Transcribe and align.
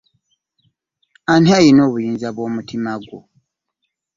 Ani 1.31 1.49
alina 1.57 1.81
obuyinza 1.87 2.27
bwo 2.35 2.47
mutima 2.55 2.91
gwo? 3.03 3.19